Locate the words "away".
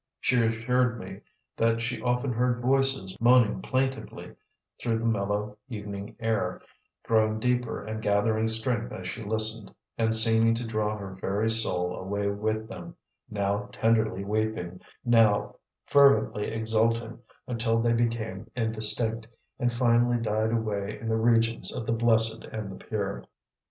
11.95-12.29, 20.51-20.97